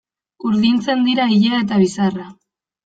Urdintzen 0.51 1.05
dira 1.11 1.29
ilea 1.37 1.63
eta 1.67 1.81
bizarra. 1.87 2.29